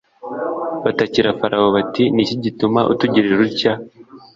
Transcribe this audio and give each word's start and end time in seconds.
batakira 0.83 1.37
Farawo 1.39 1.67
bati 1.77 2.03
Ni 2.13 2.21
iki 2.23 2.35
gitumye 2.43 2.81
utugirira 2.91 3.35
utya 3.47 3.73